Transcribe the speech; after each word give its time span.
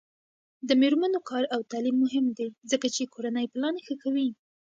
د 0.67 0.69
میرمنو 0.81 1.19
کار 1.29 1.43
او 1.55 1.61
تعلیم 1.71 1.97
مهم 2.05 2.25
دی 2.37 2.47
ځکه 2.71 2.87
چې 2.95 3.11
کورنۍ 3.13 3.45
پلان 3.53 3.75
ښه 3.85 3.95
کوي. 4.03 4.29